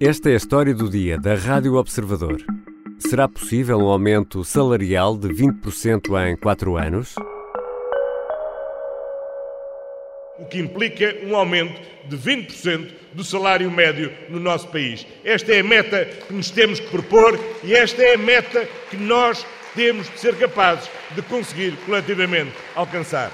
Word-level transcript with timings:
Esta 0.00 0.28
é 0.28 0.32
a 0.32 0.36
história 0.36 0.74
do 0.74 0.90
dia 0.90 1.16
da 1.16 1.36
Rádio 1.36 1.74
Observador. 1.76 2.42
Será 2.98 3.28
possível 3.28 3.78
um 3.78 3.86
aumento 3.86 4.42
salarial 4.42 5.16
de 5.16 5.28
20% 5.28 6.28
em 6.28 6.36
4 6.36 6.76
anos? 6.76 7.14
O 10.36 10.46
que 10.46 10.58
implica 10.58 11.14
um 11.24 11.36
aumento 11.36 11.80
de 12.08 12.16
20% 12.16 12.90
do 13.12 13.22
salário 13.22 13.70
médio 13.70 14.12
no 14.28 14.40
nosso 14.40 14.66
país. 14.66 15.06
Esta 15.24 15.52
é 15.52 15.60
a 15.60 15.64
meta 15.64 16.04
que 16.04 16.34
nos 16.34 16.50
temos 16.50 16.80
que 16.80 16.90
propor 16.90 17.38
e 17.62 17.72
esta 17.72 18.02
é 18.02 18.14
a 18.14 18.18
meta 18.18 18.66
que 18.90 18.96
nós 18.96 19.46
temos 19.76 20.10
de 20.10 20.18
ser 20.18 20.36
capazes 20.36 20.90
de 21.14 21.22
conseguir 21.22 21.76
coletivamente 21.86 22.52
alcançar. 22.74 23.30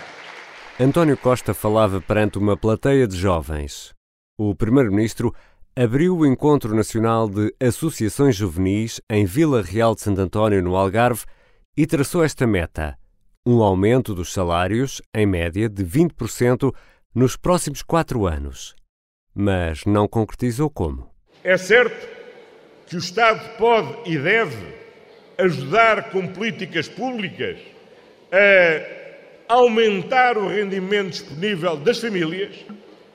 António 0.79 1.17
Costa 1.17 1.55
falava 1.55 2.03
perante 2.03 2.37
uma 2.37 2.55
plateia 2.55 3.09
de 3.09 3.17
jovens. 3.17 3.95
O 4.39 4.55
Primeiro-Ministro 4.55 5.35
abriu 5.77 6.17
o 6.17 6.27
Encontro 6.27 6.75
Nacional 6.75 7.29
de 7.29 7.55
Associações 7.61 8.37
Juvenis 8.37 9.01
em 9.09 9.25
Vila 9.25 9.63
Real 9.63 9.95
de 9.95 10.01
Santo 10.01 10.21
António, 10.21 10.63
no 10.63 10.77
Algarve, 10.77 11.25
e 11.77 11.87
traçou 11.87 12.25
esta 12.25 12.47
meta: 12.47 12.97
um 13.47 13.63
aumento 13.63 14.15
dos 14.15 14.33
salários, 14.33 15.01
em 15.15 15.27
média, 15.27 15.69
de 15.69 15.85
20% 15.85 16.75
nos 17.15 17.37
próximos 17.37 17.83
quatro 17.83 18.27
anos. 18.27 18.75
Mas 19.35 19.85
não 19.85 20.09
concretizou 20.09 20.69
como. 20.69 21.09
É 21.45 21.57
certo 21.57 22.09
que 22.87 22.97
o 22.97 22.99
Estado 22.99 23.57
pode 23.57 24.11
e 24.11 24.19
deve 24.19 24.75
ajudar 25.39 26.11
com 26.11 26.27
políticas 26.27 26.89
públicas 26.89 27.59
a 29.49 29.55
aumentar 29.55 30.37
o 30.37 30.49
rendimento 30.49 31.11
disponível 31.11 31.77
das 31.77 31.99
famílias 31.99 32.55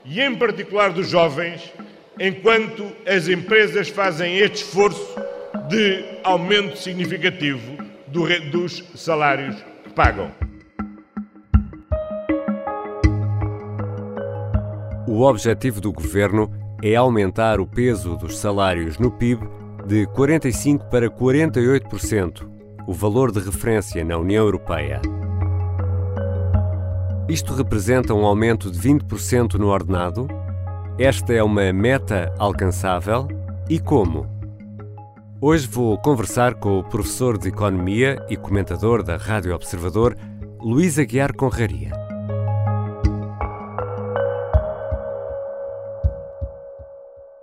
e, 0.04 0.20
em 0.22 0.36
particular, 0.36 0.92
dos 0.92 1.10
jovens 1.10 1.72
enquanto 2.20 2.86
as 3.06 3.28
empresas 3.28 3.90
fazem 3.90 4.38
este 4.38 4.64
esforço 4.64 5.16
de 5.68 6.04
aumento 6.24 6.78
significativo 6.78 7.78
do, 8.08 8.28
dos 8.52 8.84
salários 8.96 9.56
que 9.84 9.90
pagam. 9.94 10.32
O 15.08 15.22
objetivo 15.22 15.80
do 15.80 15.92
governo 15.92 16.52
é 16.84 16.96
aumentar 16.96 17.60
o 17.60 17.68
peso 17.68 18.18
dos 18.18 18.38
salários 18.38 18.98
no 18.98 19.12
PIB 19.12 19.48
de 19.86 20.06
45% 20.08 20.90
para 20.90 21.10
48%, 21.10 22.48
o 22.88 22.94
valor 22.94 23.32
de 23.32 23.40
referência 23.40 24.04
na 24.04 24.18
União 24.18 24.44
Europeia. 24.44 25.02
Isto 27.30 27.54
representa 27.54 28.14
um 28.14 28.26
aumento 28.26 28.70
de 28.70 28.80
20% 28.80 29.56
no 29.56 29.68
ordenado 29.68 30.28
esta 30.98 31.34
é 31.34 31.44
uma 31.44 31.74
meta 31.74 32.34
alcançável 32.40 33.28
e 33.70 33.80
como? 33.80 34.26
Hoje 35.42 35.68
vou 35.68 35.98
conversar 35.98 36.56
com 36.56 36.80
o 36.80 36.84
professor 36.84 37.38
de 37.38 37.50
Economia 37.50 38.26
e 38.30 38.38
comentador 38.38 39.04
da 39.04 39.18
Rádio 39.18 39.54
Observador, 39.54 40.16
Luís 40.62 40.98
Aguiar 40.98 41.36
Conraria. 41.36 41.92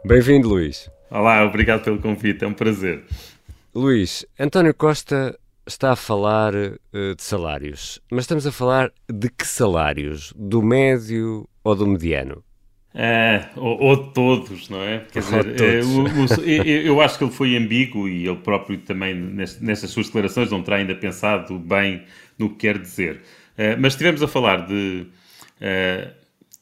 Bem-vindo, 0.03 0.49
Luís. 0.49 0.91
Olá, 1.11 1.45
obrigado 1.45 1.85
pelo 1.85 2.01
convite, 2.01 2.45
é 2.45 2.49
um 2.49 2.55
prazer. 2.55 3.05
Luís, 3.75 4.25
António 4.41 4.75
Costa 4.75 5.39
está 5.67 5.93
a 5.93 5.97
falar 5.97 6.55
uh, 6.55 7.15
de 7.15 7.23
salários, 7.23 8.01
mas 8.11 8.25
estamos 8.25 8.47
a 8.47 8.53
falar 8.53 8.91
de 9.07 9.29
que 9.29 9.47
salários? 9.47 10.33
Do 10.35 10.63
médio 10.63 11.47
ou 11.63 11.77
do 11.77 11.87
mediano? 11.87 12.43
É, 12.95 13.47
ou, 13.57 13.81
ou, 13.81 13.97
todos, 13.97 14.69
não 14.69 14.83
é? 14.83 15.01
Quer 15.11 15.21
dizer, 15.21 15.63
é, 15.63 15.81
o, 15.83 16.05
o, 16.05 16.45
eu 16.51 17.01
acho 17.01 17.17
que 17.17 17.25
ele 17.25 17.33
foi 17.33 17.57
ambíguo 17.57 18.07
e 18.07 18.27
ele 18.27 18.37
próprio 18.37 18.79
também, 18.79 19.15
nessas 19.15 19.91
suas 19.91 20.07
declarações, 20.07 20.51
não 20.51 20.63
terá 20.63 20.77
ainda 20.77 20.95
pensado 20.95 21.59
bem 21.59 22.03
no 22.39 22.51
que 22.51 22.57
quer 22.57 22.79
dizer. 22.79 23.23
Uh, 23.57 23.81
mas 23.81 23.95
estivemos 23.95 24.23
a 24.23 24.29
falar 24.29 24.67
de, 24.67 25.07
uh, 25.61 26.11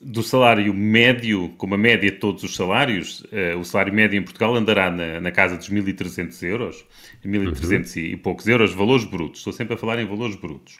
do 0.00 0.22
salário 0.22 0.72
médio, 0.72 1.48
como 1.58 1.74
a 1.74 1.78
média 1.78 2.10
de 2.10 2.18
todos 2.18 2.44
os 2.44 2.54
salários, 2.54 3.20
uh, 3.24 3.58
o 3.58 3.64
salário 3.64 3.92
médio 3.92 4.16
em 4.16 4.22
Portugal 4.22 4.54
andará 4.54 4.88
na, 4.88 5.20
na 5.20 5.32
casa 5.32 5.56
dos 5.56 5.68
1.300 5.68 6.42
euros, 6.44 6.86
1.300 7.26 7.97
uhum. 7.97 8.02
e 8.02 8.16
poucos 8.16 8.47
euros, 8.47 8.72
valores 8.72 9.04
brutos. 9.04 9.41
Estou 9.41 9.52
sempre 9.52 9.74
a 9.74 9.76
falar 9.76 9.98
em 9.98 10.06
valores 10.06 10.36
brutos. 10.36 10.78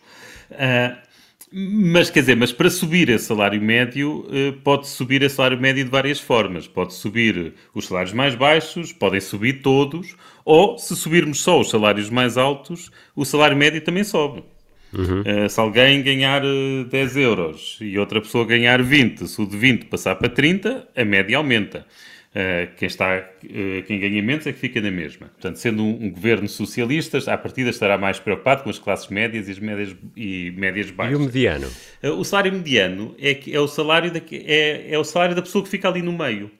Uh, 0.53 1.10
mas 1.53 2.11
quer 2.11 2.21
dizer, 2.21 2.37
mas 2.37 2.53
para 2.53 2.71
subir 2.71 3.09
esse 3.09 3.25
salário 3.25 3.61
médio, 3.61 4.25
eh, 4.31 4.55
pode 4.63 4.87
subir 4.87 5.21
esse 5.23 5.35
salário 5.35 5.61
médio 5.61 5.85
de 5.85 5.91
várias 5.91 6.21
formas. 6.21 6.69
Pode 6.69 6.95
subir 6.95 7.55
os 7.75 7.87
salários 7.89 8.13
mais 8.13 8.37
baixos, 8.37 8.93
podem 8.93 9.21
subir 9.21 9.61
todos, 9.61 10.15
ou 10.45 10.79
se 10.79 10.95
subirmos 10.95 11.41
só 11.43 11.61
os 11.61 11.69
salários 11.69 12.09
mais 12.09 12.39
altos, 12.39 12.91
o 13.17 13.25
salário 13.25 13.57
médio 13.57 13.81
também 13.81 14.05
sobe. 14.05 14.45
Uhum. 14.93 15.21
Uh, 15.21 15.49
se 15.49 15.61
alguém 15.61 16.03
ganhar 16.03 16.43
10 16.89 17.17
euros 17.17 17.79
e 17.81 17.99
outra 17.99 18.21
pessoa 18.21 18.45
ganhar 18.45 18.83
20, 18.83 19.27
se 19.27 19.41
o 19.41 19.47
de 19.47 19.57
20 19.57 19.87
passar 19.87 20.17
para 20.17 20.29
30, 20.29 20.89
a 20.97 21.05
média 21.05 21.37
aumenta. 21.37 21.87
Uh, 22.31 22.73
quem, 22.77 22.87
está, 22.87 23.19
uh, 23.19 23.83
quem 23.89 23.99
ganha 23.99 24.23
menos 24.23 24.47
é 24.47 24.53
que 24.53 24.59
fica 24.61 24.81
na 24.81 24.91
mesma. 24.91 25.27
Portanto, 25.27 25.57
sendo 25.57 25.83
um, 25.83 26.05
um, 26.05 26.11
governo 26.11 26.49
socialista, 26.49 27.19
à 27.33 27.37
partida 27.37 27.71
estará 27.71 27.99
mais 27.99 28.21
preocupado 28.21 28.63
com 28.63 28.71
as 28.71 28.79
classes 28.79 29.09
médias 29.09 29.49
e 29.49 29.51
as 29.51 29.59
médias, 29.59 29.97
e 30.17 30.53
médias 30.53 30.93
baixas. 30.93 31.19
E 31.19 31.21
o 31.21 31.27
mediano? 31.27 31.67
Uh, 32.01 32.11
o 32.11 32.25
salário 32.25 32.53
mediano 32.53 33.17
é, 33.19 33.35
que, 33.35 33.53
é, 33.53 33.59
o 33.59 33.67
salário 33.67 34.13
da, 34.13 34.21
é, 34.31 34.93
é 34.93 34.99
o 34.99 35.03
salário 35.03 35.35
da 35.35 35.43
pessoa 35.43 35.65
que 35.65 35.71
fica 35.71 35.89
ali 35.89 36.03
no 36.03 36.13
meio. 36.13 36.51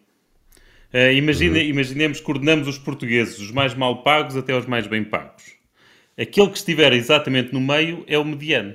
Imagina, 1.15 1.59
uhum. 1.59 1.65
Imaginemos 1.65 2.19
que 2.19 2.29
ordenamos 2.29 2.67
os 2.67 2.77
portugueses, 2.77 3.39
os 3.39 3.53
mais 3.53 3.73
mal 3.73 4.03
pagos 4.03 4.37
até 4.37 4.53
os 4.57 4.67
mais 4.67 4.89
bem 4.89 5.05
pagos. 5.05 5.45
Aquele 6.19 6.49
que 6.49 6.57
estiver 6.57 6.93
exatamente 6.93 7.53
no 7.53 7.61
meio 7.61 8.05
é 8.09 8.19
o 8.19 8.25
mediano. 8.25 8.75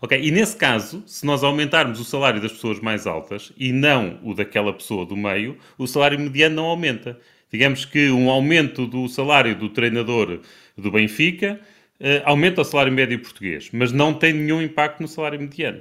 Ok, 0.00 0.20
e 0.20 0.30
nesse 0.30 0.56
caso, 0.56 1.02
se 1.06 1.24
nós 1.24 1.42
aumentarmos 1.42 1.98
o 1.98 2.04
salário 2.04 2.40
das 2.40 2.52
pessoas 2.52 2.80
mais 2.80 3.06
altas 3.06 3.52
e 3.56 3.72
não 3.72 4.18
o 4.22 4.34
daquela 4.34 4.72
pessoa 4.72 5.06
do 5.06 5.16
meio, 5.16 5.56
o 5.78 5.86
salário 5.86 6.18
mediano 6.18 6.56
não 6.56 6.64
aumenta. 6.64 7.18
Digamos 7.50 7.84
que 7.84 8.10
um 8.10 8.28
aumento 8.28 8.86
do 8.86 9.08
salário 9.08 9.56
do 9.56 9.70
treinador 9.70 10.40
do 10.76 10.90
Benfica 10.90 11.58
uh, 12.00 12.22
aumenta 12.24 12.60
o 12.60 12.64
salário 12.64 12.92
médio 12.92 13.18
português, 13.18 13.70
mas 13.72 13.92
não 13.92 14.12
tem 14.12 14.32
nenhum 14.32 14.60
impacto 14.60 15.00
no 15.00 15.08
salário 15.08 15.40
mediano. 15.40 15.80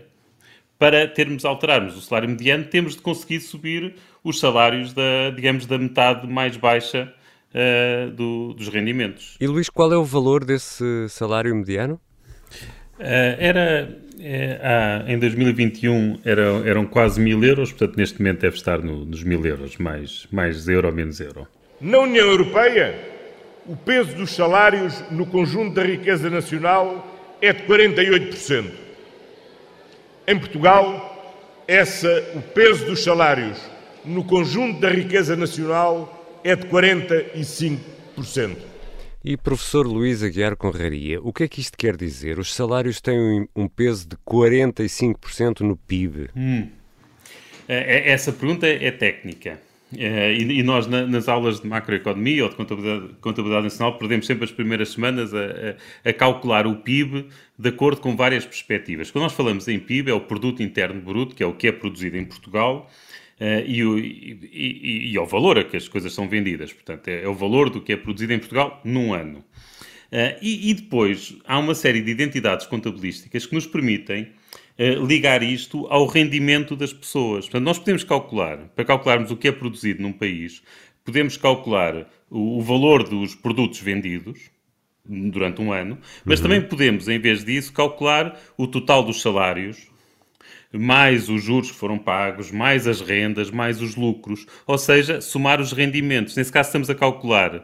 Para 0.78 1.08
termos, 1.08 1.44
alterarmos 1.44 1.98
o 1.98 2.02
salário 2.02 2.30
mediano, 2.30 2.66
temos 2.66 2.96
de 2.96 3.02
conseguir 3.02 3.40
subir 3.40 3.96
os 4.24 4.40
salários 4.40 4.94
da, 4.94 5.30
digamos, 5.36 5.66
da 5.66 5.78
metade 5.78 6.28
mais 6.28 6.56
baixa 6.56 7.14
uh, 7.52 8.12
do, 8.12 8.54
dos 8.54 8.70
rendimentos. 8.70 9.36
E 9.40 9.48
Luís, 9.48 9.70
qual 9.70 9.92
é 9.92 9.98
o 9.98 10.04
valor 10.04 10.46
desse 10.46 11.10
salário 11.10 11.54
mediano? 11.56 12.00
Uh, 12.98 13.04
era 13.40 13.90
uh, 14.16 15.10
em 15.10 15.20
2021 15.20 16.20
era, 16.24 16.42
eram 16.66 16.86
quase 16.86 17.20
mil 17.20 17.44
euros, 17.44 17.72
portanto 17.72 17.98
neste 17.98 18.20
momento 18.20 18.42
deve 18.42 18.56
estar 18.56 18.82
no, 18.82 19.06
nos 19.06 19.24
mil 19.24 19.46
euros, 19.46 19.78
mais, 19.78 20.28
mais 20.32 20.68
euro 20.68 20.92
menos 20.94 21.20
euro. 21.20 21.48
Na 21.82 22.00
União 22.00 22.26
Europeia, 22.26 22.96
o 23.66 23.76
peso 23.76 24.16
dos 24.16 24.32
salários 24.32 25.04
no 25.12 25.26
conjunto 25.26 25.76
da 25.76 25.84
riqueza 25.84 26.30
nacional 26.30 27.38
é 27.42 27.52
de 27.52 27.64
48%. 27.64 28.72
Em 30.28 30.40
Portugal, 30.40 31.64
essa, 31.68 32.10
o 32.34 32.42
peso 32.42 32.86
dos 32.86 33.04
salários 33.04 33.60
no 34.06 34.24
conjunto 34.24 34.80
da 34.80 34.90
riqueza 34.90 35.36
nacional 35.36 36.40
é 36.44 36.56
de 36.56 36.66
45%. 36.68 37.80
E 39.28 39.36
professor 39.36 39.88
Luís 39.88 40.22
Aguiar 40.22 40.56
Conraria, 40.56 41.20
o 41.20 41.34
que 41.34 41.46
é 41.46 41.48
que 41.48 41.60
isto 41.60 41.76
quer 41.76 41.98
dizer? 41.98 42.38
Os 42.38 42.54
salários 42.54 43.02
têm 43.02 43.50
um 43.56 43.68
peso 43.68 44.08
de 44.08 44.16
45% 44.18 45.62
no 45.62 45.76
PIB. 45.76 46.30
Hum. 46.36 46.68
É, 47.68 47.98
é, 47.98 48.12
essa 48.12 48.32
pergunta 48.32 48.68
é 48.68 48.92
técnica. 48.92 49.60
É, 49.98 50.32
e 50.32 50.62
nós, 50.62 50.86
nas 50.86 51.28
aulas 51.28 51.60
de 51.60 51.68
macroeconomia 51.68 52.44
ou 52.44 52.50
de 52.52 52.56
contabilidade, 52.56 53.16
contabilidade 53.20 53.64
nacional, 53.64 53.98
perdemos 53.98 54.28
sempre 54.28 54.44
as 54.44 54.52
primeiras 54.52 54.90
semanas 54.90 55.34
a, 55.34 55.76
a, 56.08 56.14
calcular 56.14 56.68
o 56.68 56.76
PIB 56.76 57.28
de 57.58 57.70
acordo 57.70 58.02
com 58.02 58.16
várias 58.16 58.46
perspectivas. 58.46 59.10
Quando 59.10 59.24
nós 59.24 59.34
falamos 59.34 59.68
em 59.68 59.80
PIB, 59.80 60.12
é 60.12 60.14
o 60.14 60.22
Produto 60.22 60.62
Interno 60.62 61.02
Bruto, 61.02 61.34
que 61.34 61.42
é 61.42 61.48
o 61.48 61.54
que 61.54 61.68
é 61.68 61.72
produzido 61.72 62.16
em 62.16 62.26
Portugal, 62.26 62.92
e, 63.66 63.84
o, 63.84 64.00
e, 64.00 64.40
e, 64.52 65.12
e, 65.12 65.18
ao 65.18 65.26
valor 65.26 65.58
a 65.58 65.64
que 65.64 65.76
as 65.76 65.88
coisas 65.88 66.14
são 66.14 66.28
vendidas. 66.28 66.72
Portanto, 66.72 67.08
é, 67.08 67.24
é 67.24 67.28
o 67.28 67.34
valor 67.34 67.70
do 67.70 67.82
que 67.82 67.94
é 67.94 67.98
produzido 67.98 68.34
em 68.34 68.40
Portugal 68.40 68.82
num 68.84 69.14
ano. 69.14 69.44
Uh, 70.12 70.38
e, 70.42 70.70
e, 70.70 70.74
depois 70.74 71.36
há 71.46 71.58
uma 71.58 71.74
série 71.74 72.02
de 72.02 72.12
identidades 72.12 72.68
contabilísticas 72.68 73.46
que 73.46 73.56
nos 73.56 73.66
permitem 73.66 74.30
uh, 74.80 75.06
ligar 75.06 75.42
isto 75.42 75.88
ao 75.88 76.06
rendimento 76.06 76.76
das 76.76 76.94
pessoas. 76.94 77.46
Portanto, 77.46 77.66
nós 77.66 77.80
podemos 77.80 78.04
calcular, 78.04 78.58
para 78.76 78.86
calcularmos 78.86 79.32
o 79.32 79.36
que 79.36 79.48
é 79.48 79.52
produzido 79.52 80.02
num 80.02 80.14
país, 80.14 80.62
podemos 81.04 81.38
calcular 81.38 82.08
o, 82.30 82.60
o 82.60 82.62
valor 82.62 83.04
dos 83.04 83.36
produtos 83.36 83.80
vendidos 83.80 84.52
durante 85.08 85.62
um 85.62 85.74
ano, 85.74 85.98
mas 86.24 86.40
uhum. 86.40 86.44
também 86.44 86.62
podemos, 86.62 87.08
em 87.08 87.20
vez 87.20 87.44
disso, 87.44 87.74
calcular 87.74 88.40
o 88.58 88.68
total 88.68 89.04
dos 89.04 89.22
salários 89.22 89.88
mais 90.78 91.30
os 91.30 91.44
juros 91.44 91.72
que 91.72 91.78
foram 91.78 91.98
pagos, 91.98 92.52
mais 92.52 92.88
as 92.88 93.02
rendas, 93.02 93.52
mais 93.52 93.82
os 93.82 93.96
lucros, 93.96 94.46
ou 94.66 94.78
seja, 94.78 95.22
somar 95.22 95.60
os 95.62 95.72
rendimentos. 95.72 96.36
Nesse 96.36 96.52
caso, 96.52 96.70
estamos 96.70 96.90
a 96.90 96.96
calcular 96.96 97.56
uh, 97.56 97.64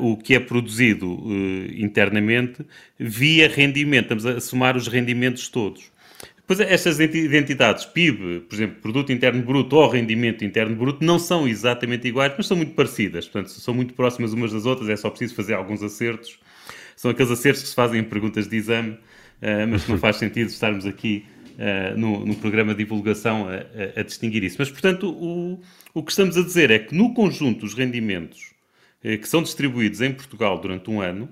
o 0.00 0.16
que 0.16 0.34
é 0.34 0.40
produzido 0.40 1.12
uh, 1.12 1.72
internamente 1.76 2.64
via 2.98 3.48
rendimento, 3.48 4.12
estamos 4.12 4.26
a 4.26 4.40
somar 4.40 4.76
os 4.76 4.88
rendimentos 4.88 5.48
todos. 5.48 5.90
Pois 6.46 6.60
estas 6.60 7.00
identidades, 7.00 7.84
PIB, 7.86 8.40
por 8.48 8.54
exemplo, 8.54 8.76
Produto 8.80 9.10
Interno 9.10 9.42
Bruto 9.42 9.74
ou 9.74 9.88
Rendimento 9.88 10.44
Interno 10.44 10.76
Bruto, 10.76 11.04
não 11.04 11.18
são 11.18 11.48
exatamente 11.48 12.06
iguais, 12.06 12.32
mas 12.36 12.46
são 12.46 12.56
muito 12.56 12.72
parecidas. 12.72 13.26
Portanto, 13.26 13.50
são 13.50 13.74
muito 13.74 13.94
próximas 13.94 14.32
umas 14.32 14.52
das 14.52 14.64
outras, 14.64 14.88
é 14.88 14.94
só 14.94 15.10
preciso 15.10 15.34
fazer 15.34 15.54
alguns 15.54 15.82
acertos. 15.82 16.38
São 16.94 17.10
aqueles 17.10 17.32
acertos 17.32 17.62
que 17.62 17.68
se 17.68 17.74
fazem 17.74 18.00
em 18.00 18.04
perguntas 18.04 18.46
de 18.46 18.56
exame, 18.56 18.92
uh, 18.92 19.66
mas 19.68 19.88
não 19.88 19.98
faz 19.98 20.16
sentido 20.16 20.46
estarmos 20.46 20.86
aqui 20.86 21.26
uh, 21.56 21.98
no, 21.98 22.24
no, 22.24 22.34
programa 22.36 22.72
de 22.72 22.84
divulgação 22.84 23.48
a, 23.48 23.54
a, 23.54 24.00
a, 24.00 24.02
distinguir 24.02 24.44
isso. 24.44 24.56
Mas, 24.58 24.70
portanto, 24.70 25.10
o, 25.10 25.60
o 25.92 26.02
que 26.02 26.10
estamos 26.10 26.36
a 26.36 26.42
dizer 26.42 26.70
é 26.70 26.78
que 26.78 26.94
no 26.94 27.12
conjunto 27.12 27.60
dos 27.60 27.74
rendimentos 27.74 28.54
uh, 29.04 29.18
que 29.18 29.28
são 29.28 29.42
distribuídos 29.42 30.00
em 30.00 30.12
Portugal 30.12 30.58
durante 30.60 30.90
um 30.90 31.00
ano, 31.00 31.28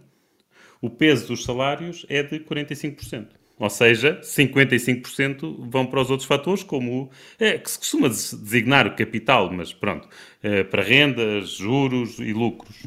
o 0.81 0.91
peso 0.91 1.29
dos 1.29 1.45
salários 1.45 2.05
é 2.09 2.23
de 2.23 2.41
45%. 2.41 3.29
Ou 3.59 3.71
seja, 3.71 4.21
55% 4.21 5.71
vão 5.71 5.87
para 5.87 6.01
os 6.01 6.11
outros 6.11 6.27
fatores, 6.27 6.65
como 6.65 7.11
é, 7.39 7.57
que 7.57 7.71
se 7.71 7.79
costuma 7.79 8.09
designar 8.09 8.87
o 8.87 8.97
capital, 8.97 9.51
mas 9.53 9.73
pronto, 9.73 10.09
é, 10.43 10.65
para 10.65 10.83
rendas, 10.83 11.51
juros 11.51 12.19
e 12.19 12.33
lucros. 12.33 12.83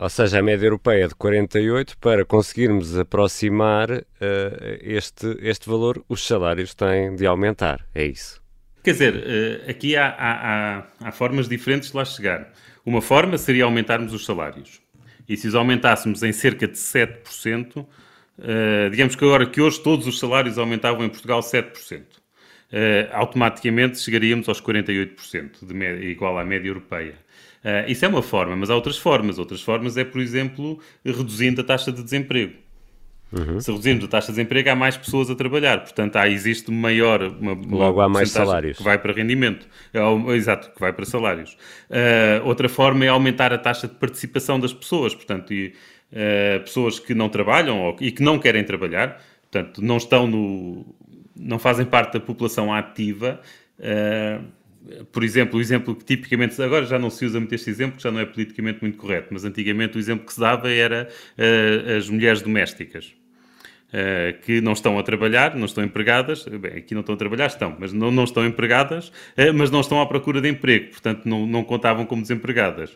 Ou 0.00 0.08
seja, 0.08 0.38
a 0.38 0.42
média 0.42 0.66
europeia 0.66 1.04
é 1.04 1.08
de 1.08 1.14
48, 1.14 1.98
para 1.98 2.24
conseguirmos 2.24 2.96
aproximar 2.96 3.90
uh, 3.90 4.04
este, 4.80 5.36
este 5.40 5.68
valor, 5.68 6.04
os 6.08 6.24
salários 6.26 6.74
têm 6.74 7.16
de 7.16 7.26
aumentar, 7.26 7.84
é 7.94 8.04
isso? 8.04 8.40
Quer 8.84 8.92
dizer, 8.92 9.14
uh, 9.16 9.70
aqui 9.70 9.96
há, 9.96 10.06
há, 10.06 10.78
há, 10.78 10.84
há 11.00 11.12
formas 11.12 11.48
diferentes 11.48 11.90
de 11.90 11.96
lá 11.96 12.04
chegar. 12.04 12.52
Uma 12.86 13.02
forma 13.02 13.36
seria 13.36 13.64
aumentarmos 13.64 14.12
os 14.14 14.24
salários. 14.24 14.80
E 15.28 15.36
se 15.36 15.48
os 15.48 15.54
aumentássemos 15.54 16.22
em 16.22 16.32
cerca 16.32 16.68
de 16.68 16.78
7%, 16.78 17.84
Uh, 18.38 18.88
digamos 18.90 19.16
que 19.16 19.24
agora 19.24 19.46
que 19.46 19.60
hoje 19.60 19.82
todos 19.82 20.06
os 20.06 20.18
salários 20.18 20.58
aumentavam 20.58 21.04
em 21.04 21.08
Portugal 21.08 21.40
7%. 21.40 21.98
Uh, 22.00 22.04
eh, 22.70 23.08
automaticamente 23.12 23.98
chegaríamos 23.98 24.46
aos 24.48 24.60
48%, 24.60 25.66
de 25.66 25.74
média, 25.74 26.04
igual 26.04 26.38
à 26.38 26.44
média 26.44 26.68
europeia. 26.68 27.14
Uh, 27.64 27.90
isso 27.90 28.04
é 28.04 28.08
uma 28.08 28.22
forma, 28.22 28.56
mas 28.56 28.70
há 28.70 28.74
outras 28.74 28.96
formas. 28.96 29.38
Outras 29.38 29.62
formas 29.62 29.96
é, 29.96 30.04
por 30.04 30.20
exemplo, 30.20 30.78
reduzindo 31.04 31.60
a 31.60 31.64
taxa 31.64 31.92
de 31.92 32.02
desemprego. 32.02 32.54
Uhum. 33.30 33.60
Se 33.60 33.70
reduzirmos 33.70 34.04
a 34.04 34.08
taxa 34.08 34.28
de 34.28 34.32
desemprego, 34.32 34.70
há 34.70 34.74
mais 34.74 34.96
pessoas 34.96 35.28
a 35.28 35.34
trabalhar. 35.34 35.80
Portanto, 35.80 36.16
há, 36.16 36.28
existe 36.28 36.70
maior. 36.70 37.22
Uma, 37.22 37.52
Logo 37.52 38.00
há 38.00 38.08
mais 38.08 38.30
salários. 38.30 38.78
Que 38.78 38.82
vai 38.82 38.98
para 38.98 39.12
rendimento. 39.12 39.66
É, 39.92 40.00
exato, 40.34 40.70
que 40.72 40.80
vai 40.80 40.92
para 40.92 41.04
salários. 41.04 41.56
Uh, 41.90 42.46
outra 42.46 42.68
forma 42.68 43.04
é 43.04 43.08
aumentar 43.08 43.52
a 43.52 43.58
taxa 43.58 43.86
de 43.86 43.94
participação 43.94 44.58
das 44.58 44.72
pessoas. 44.72 45.14
Portanto, 45.14 45.52
e, 45.52 45.74
uh, 46.12 46.60
pessoas 46.60 46.98
que 46.98 47.14
não 47.14 47.28
trabalham 47.28 47.78
ou, 47.80 47.96
e 48.00 48.10
que 48.10 48.22
não 48.22 48.38
querem 48.38 48.64
trabalhar, 48.64 49.20
portanto, 49.50 49.82
não 49.82 49.98
estão 49.98 50.26
no. 50.26 50.86
não 51.36 51.58
fazem 51.58 51.84
parte 51.84 52.14
da 52.14 52.20
população 52.20 52.72
ativa. 52.72 53.40
Uh, 53.78 54.57
por 55.12 55.24
exemplo, 55.24 55.58
o 55.58 55.60
exemplo 55.60 55.94
que 55.94 56.04
tipicamente, 56.04 56.60
agora 56.62 56.86
já 56.86 56.98
não 56.98 57.10
se 57.10 57.24
usa 57.24 57.38
muito 57.38 57.54
este 57.54 57.70
exemplo, 57.70 57.96
que 57.96 58.02
já 58.02 58.10
não 58.10 58.20
é 58.20 58.24
politicamente 58.24 58.80
muito 58.80 58.96
correto, 58.96 59.28
mas 59.30 59.44
antigamente 59.44 59.96
o 59.96 60.00
exemplo 60.00 60.26
que 60.26 60.32
se 60.32 60.40
dava 60.40 60.70
era 60.70 61.08
uh, 61.36 61.96
as 61.96 62.08
mulheres 62.08 62.42
domésticas. 62.42 63.14
Uh, 63.88 64.38
que 64.42 64.60
não 64.60 64.72
estão 64.72 64.98
a 64.98 65.02
trabalhar, 65.02 65.56
não 65.56 65.64
estão 65.64 65.82
empregadas, 65.82 66.44
bem, 66.44 66.72
aqui 66.72 66.92
não 66.92 67.00
estão 67.00 67.14
a 67.14 67.18
trabalhar, 67.18 67.46
estão, 67.46 67.74
mas 67.78 67.90
não, 67.90 68.10
não 68.10 68.24
estão 68.24 68.44
empregadas, 68.44 69.08
uh, 69.08 69.54
mas 69.54 69.70
não 69.70 69.80
estão 69.80 69.98
à 69.98 70.04
procura 70.04 70.42
de 70.42 70.48
emprego, 70.50 70.90
portanto 70.90 71.24
não, 71.24 71.46
não 71.46 71.64
contavam 71.64 72.04
como 72.04 72.20
desempregadas. 72.20 72.90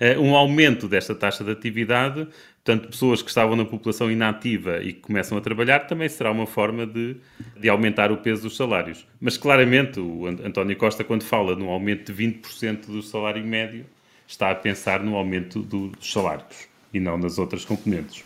Uh, 0.00 0.20
um 0.20 0.36
aumento 0.36 0.86
desta 0.86 1.16
taxa 1.16 1.42
de 1.42 1.50
atividade 1.50 2.28
Portanto, 2.66 2.88
pessoas 2.88 3.22
que 3.22 3.28
estavam 3.28 3.54
na 3.54 3.64
população 3.64 4.10
inativa 4.10 4.82
e 4.82 4.92
que 4.92 4.98
começam 4.98 5.38
a 5.38 5.40
trabalhar 5.40 5.86
também 5.86 6.08
será 6.08 6.32
uma 6.32 6.48
forma 6.48 6.84
de, 6.84 7.16
de 7.56 7.68
aumentar 7.68 8.10
o 8.10 8.16
peso 8.16 8.42
dos 8.42 8.56
salários. 8.56 9.06
Mas 9.20 9.36
claramente, 9.36 10.00
o 10.00 10.26
António 10.26 10.76
Costa, 10.76 11.04
quando 11.04 11.22
fala 11.22 11.54
no 11.54 11.70
aumento 11.70 12.12
de 12.12 12.26
20% 12.26 12.86
do 12.86 13.00
salário 13.04 13.44
médio, 13.44 13.86
está 14.26 14.50
a 14.50 14.54
pensar 14.56 15.00
no 15.00 15.14
aumento 15.14 15.62
dos 15.62 15.92
salários 16.12 16.66
e 16.92 16.98
não 16.98 17.16
nas 17.16 17.38
outras 17.38 17.64
componentes. 17.64 18.24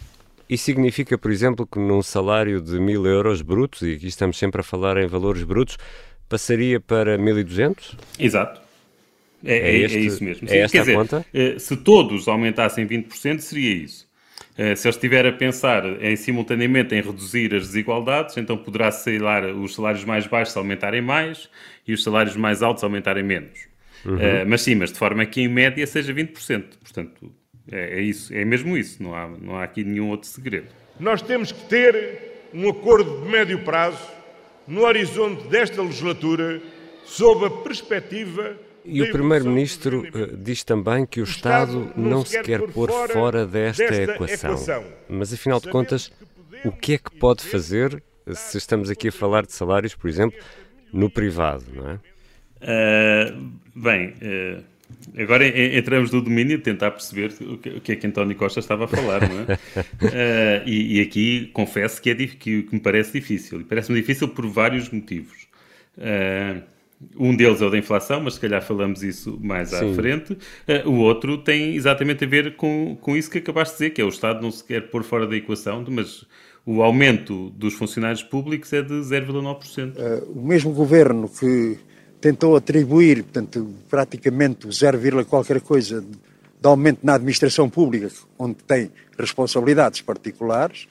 Isso 0.50 0.64
significa, 0.64 1.16
por 1.16 1.30
exemplo, 1.30 1.64
que 1.64 1.78
num 1.78 2.02
salário 2.02 2.60
de 2.60 2.80
mil 2.80 3.06
euros 3.06 3.40
brutos, 3.40 3.82
e 3.82 3.94
aqui 3.94 4.08
estamos 4.08 4.36
sempre 4.36 4.60
a 4.60 4.64
falar 4.64 4.96
em 4.96 5.06
valores 5.06 5.44
brutos, 5.44 5.78
passaria 6.28 6.80
para 6.80 7.16
1.200? 7.16 7.96
Exato. 8.18 8.60
É, 9.44 9.56
é, 9.56 9.58
é, 9.58 9.76
este, 9.78 9.96
é 9.96 10.00
isso 10.00 10.24
mesmo. 10.24 10.48
É 10.50 10.58
esta 10.58 10.76
Quer 10.76 10.80
dizer, 10.80 10.94
conta? 10.96 11.24
Eh, 11.32 11.56
se 11.56 11.76
todos 11.76 12.26
aumentassem 12.26 12.84
20%, 12.84 13.38
seria 13.38 13.72
isso. 13.72 14.08
Eh, 14.58 14.74
se 14.74 14.88
ele 14.88 14.94
estiver 14.94 15.24
a 15.24 15.32
pensar 15.32 15.84
em 16.02 16.16
simultaneamente 16.16 16.96
em 16.96 17.00
reduzir 17.00 17.54
as 17.54 17.68
desigualdades, 17.68 18.36
então 18.36 18.56
poderá 18.56 18.90
ser 18.90 19.22
lá 19.22 19.40
os 19.52 19.76
salários 19.76 20.04
mais 20.04 20.26
baixos 20.26 20.56
aumentarem 20.56 21.00
mais 21.00 21.48
e 21.86 21.92
os 21.92 22.02
salários 22.02 22.36
mais 22.36 22.60
altos 22.60 22.82
aumentarem 22.82 23.22
menos. 23.22 23.68
Uhum. 24.04 24.16
Uh, 24.16 24.46
mas 24.48 24.62
sim, 24.62 24.74
mas 24.74 24.90
de 24.92 24.98
forma 24.98 25.24
que 25.26 25.42
em 25.42 25.48
média 25.48 25.86
seja 25.86 26.12
20%. 26.12 26.64
Portanto, 26.82 27.32
é, 27.72 27.98
é, 27.98 28.00
isso, 28.00 28.32
é 28.34 28.44
mesmo 28.44 28.76
isso, 28.76 29.02
não 29.02 29.14
há, 29.14 29.28
não 29.28 29.56
há 29.56 29.64
aqui 29.64 29.84
nenhum 29.84 30.10
outro 30.10 30.28
segredo. 30.28 30.68
Nós 30.98 31.22
temos 31.22 31.52
que 31.52 31.64
ter 31.64 32.48
um 32.52 32.68
acordo 32.68 33.22
de 33.22 33.28
médio 33.28 33.62
prazo 33.64 34.06
no 34.66 34.82
horizonte 34.82 35.46
desta 35.48 35.82
legislatura 35.82 36.60
sob 37.04 37.46
a 37.46 37.50
perspectiva 37.50 38.56
e 38.84 39.02
o 39.02 39.12
Primeiro-Ministro 39.12 40.00
uh, 40.00 40.36
diz 40.36 40.64
também 40.64 41.04
que 41.04 41.20
o, 41.20 41.24
o 41.24 41.26
Estado, 41.26 41.82
Estado 41.82 42.00
não 42.00 42.24
se 42.24 42.40
quer 42.42 42.62
pôr 42.68 42.90
fora 43.10 43.46
desta, 43.46 43.84
desta 43.84 44.12
equação. 44.14 44.50
equação. 44.50 44.84
Mas, 45.08 45.32
afinal 45.32 45.60
de 45.60 45.68
contas, 45.68 46.10
o 46.64 46.72
que 46.72 46.94
é 46.94 46.98
que 46.98 47.10
pode 47.18 47.42
fazer 47.42 48.02
se 48.32 48.58
estamos 48.58 48.90
aqui 48.90 49.08
a 49.08 49.12
falar 49.12 49.44
de 49.44 49.52
salários, 49.52 49.94
por 49.94 50.08
exemplo, 50.08 50.38
no 50.92 51.10
privado, 51.10 51.64
não 51.74 51.90
é? 51.90 51.98
Uh, 52.62 53.50
bem, 53.74 54.08
uh, 54.08 54.64
agora 55.16 55.46
entramos 55.76 56.10
no 56.10 56.20
domínio 56.20 56.58
de 56.58 56.64
tentar 56.64 56.90
perceber 56.90 57.32
o 57.40 57.58
que, 57.58 57.92
é 57.92 57.96
que 57.96 58.06
António 58.06 58.36
Costa 58.36 58.60
estava 58.60 58.84
a 58.84 58.88
falar, 58.88 59.28
não 59.28 59.40
é? 59.40 59.54
uh, 59.54 60.62
e, 60.68 60.98
e, 60.98 61.00
aqui 61.00 61.50
confesso 61.52 62.00
que, 62.00 62.10
é, 62.10 62.14
que, 62.14 62.62
que 62.62 62.74
me 62.74 62.80
parece 62.80 63.12
difícil. 63.12 63.60
E 63.60 63.64
parece-me 63.64 64.00
difícil 64.00 64.28
por 64.28 64.46
vários 64.46 64.88
motivos. 64.90 65.48
Uh, 65.96 66.62
um 67.16 67.34
deles 67.34 67.62
é 67.62 67.64
o 67.64 67.70
da 67.70 67.78
inflação, 67.78 68.20
mas 68.20 68.34
se 68.34 68.40
calhar 68.40 68.62
falamos 68.62 69.02
isso 69.02 69.38
mais 69.42 69.70
Sim. 69.70 69.90
à 69.90 69.94
frente. 69.94 70.32
Uh, 70.32 70.88
o 70.88 70.98
outro 70.98 71.38
tem 71.38 71.74
exatamente 71.74 72.24
a 72.24 72.28
ver 72.28 72.56
com, 72.56 72.96
com 73.00 73.16
isso 73.16 73.30
que 73.30 73.38
acabaste 73.38 73.74
de 73.74 73.78
dizer, 73.78 73.90
que 73.90 74.00
é 74.00 74.04
o 74.04 74.08
Estado 74.08 74.42
não 74.42 74.50
se 74.50 74.62
quer 74.62 74.90
pôr 74.90 75.02
fora 75.02 75.26
da 75.26 75.36
equação, 75.36 75.84
mas 75.88 76.26
o 76.64 76.82
aumento 76.82 77.50
dos 77.50 77.74
funcionários 77.74 78.22
públicos 78.22 78.72
é 78.72 78.82
de 78.82 78.94
0,9%. 78.94 79.96
Uh, 79.96 79.98
eh, 79.98 80.22
o 80.28 80.42
mesmo 80.42 80.72
governo 80.72 81.28
que 81.28 81.78
tentou 82.20 82.54
atribuir, 82.54 83.22
portanto, 83.22 83.74
praticamente 83.88 84.66
o 84.66 84.72
0, 84.72 85.24
qualquer 85.26 85.60
coisa 85.60 86.00
de 86.02 86.66
aumento 86.68 87.00
na 87.02 87.14
administração 87.14 87.68
pública, 87.70 88.10
onde 88.38 88.56
tem 88.66 88.90
responsabilidades 89.18 90.02
particulares, 90.02 90.86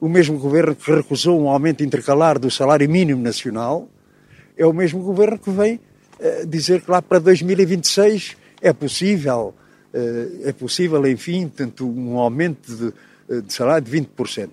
o 0.00 0.08
mesmo 0.08 0.38
governo 0.38 0.74
que 0.74 0.90
recusou 0.90 1.40
um 1.40 1.48
aumento 1.48 1.82
intercalar 1.82 2.38
do 2.38 2.50
salário 2.50 2.88
mínimo 2.88 3.22
nacional, 3.22 3.88
é 4.56 4.66
o 4.66 4.72
mesmo 4.72 5.02
governo 5.02 5.38
que 5.38 5.50
vem 5.50 5.76
uh, 6.20 6.46
dizer 6.46 6.82
que 6.82 6.90
lá 6.90 7.00
para 7.02 7.18
2026 7.18 8.36
é 8.60 8.72
possível, 8.72 9.54
uh, 9.92 10.48
é 10.48 10.52
possível, 10.52 11.04
enfim, 11.06 11.48
tanto 11.48 11.88
um 11.88 12.18
aumento 12.18 12.74
de, 12.74 12.92
eh, 13.28 13.40
de 13.40 13.52
salário 13.52 13.84
de 13.84 13.90
20%. 13.90 14.50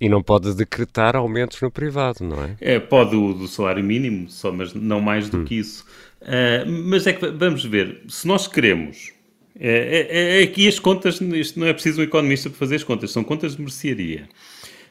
E 0.00 0.08
não 0.08 0.22
pode 0.22 0.54
decretar 0.54 1.16
aumentos 1.16 1.60
no 1.60 1.70
privado, 1.70 2.24
não 2.24 2.44
é? 2.44 2.56
É, 2.60 2.78
pode 2.78 3.16
o 3.16 3.32
do 3.32 3.48
salário 3.48 3.82
mínimo, 3.82 4.28
só, 4.30 4.52
mas 4.52 4.72
não 4.74 5.00
mais 5.00 5.28
do 5.28 5.38
hum. 5.38 5.44
que 5.44 5.56
isso. 5.56 5.84
Uh, 6.22 6.68
mas 6.84 7.06
é 7.06 7.12
que 7.12 7.26
vamos 7.30 7.64
ver, 7.64 8.02
se 8.08 8.26
nós 8.26 8.46
queremos. 8.46 9.12
É, 9.60 10.06
é, 10.08 10.42
é 10.42 10.46
que 10.46 10.68
as 10.68 10.78
contas, 10.78 11.20
isto 11.20 11.58
não 11.58 11.66
é 11.66 11.72
preciso 11.72 12.00
um 12.00 12.04
economista 12.04 12.48
para 12.48 12.58
fazer 12.58 12.76
as 12.76 12.84
contas, 12.84 13.10
são 13.10 13.24
contas 13.24 13.56
de 13.56 13.62
mercearia. 13.62 14.28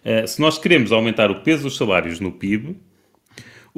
Uh, 0.03 0.27
se 0.27 0.41
nós 0.41 0.57
queremos 0.57 0.91
aumentar 0.91 1.31
o 1.31 1.41
peso 1.41 1.63
dos 1.63 1.77
salários 1.77 2.19
no 2.19 2.31
PIB, 2.31 2.75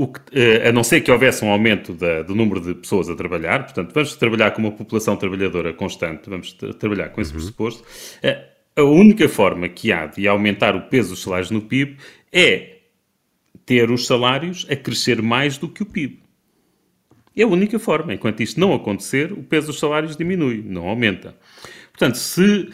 que, 0.07 0.39
eh, 0.39 0.69
a 0.69 0.71
não 0.71 0.83
ser 0.83 1.01
que 1.01 1.11
houvesse 1.11 1.43
um 1.43 1.49
aumento 1.49 1.93
da, 1.93 2.21
do 2.21 2.33
número 2.33 2.61
de 2.61 2.73
pessoas 2.73 3.09
a 3.09 3.15
trabalhar, 3.15 3.63
portanto, 3.63 3.91
vamos 3.93 4.15
trabalhar 4.15 4.51
com 4.51 4.61
uma 4.61 4.71
população 4.71 5.15
trabalhadora 5.15 5.73
constante, 5.73 6.29
vamos 6.29 6.53
trabalhar 6.79 7.09
com 7.09 7.19
esse 7.21 7.31
uhum. 7.31 7.37
pressuposto, 7.37 7.83
a 8.79 8.83
única 8.83 9.27
forma 9.29 9.69
que 9.69 9.91
há 9.91 10.05
de 10.05 10.27
aumentar 10.27 10.75
o 10.75 10.81
peso 10.81 11.09
dos 11.09 11.21
salários 11.21 11.51
no 11.51 11.61
PIB 11.61 11.97
é 12.31 12.77
ter 13.65 13.91
os 13.91 14.07
salários 14.07 14.65
a 14.69 14.75
crescer 14.75 15.21
mais 15.21 15.57
do 15.57 15.69
que 15.69 15.83
o 15.83 15.85
PIB. 15.85 16.19
É 17.35 17.43
a 17.43 17.47
única 17.47 17.77
forma. 17.79 18.13
Enquanto 18.13 18.41
isto 18.41 18.59
não 18.59 18.73
acontecer, 18.73 19.31
o 19.31 19.43
peso 19.43 19.67
dos 19.67 19.79
salários 19.79 20.17
diminui, 20.17 20.63
não 20.65 20.87
aumenta. 20.87 21.35
Portanto, 21.91 22.15
se 22.15 22.69